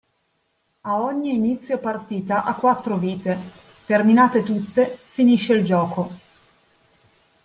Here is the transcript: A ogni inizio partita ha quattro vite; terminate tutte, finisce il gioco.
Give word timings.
A 0.81 0.99
ogni 0.99 1.31
inizio 1.35 1.77
partita 1.77 2.43
ha 2.43 2.55
quattro 2.55 2.97
vite; 2.97 3.37
terminate 3.85 4.41
tutte, 4.41 4.97
finisce 4.99 5.53
il 5.53 5.63
gioco. 5.63 6.11